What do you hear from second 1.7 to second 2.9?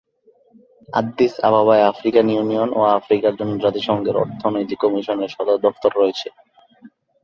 African Union O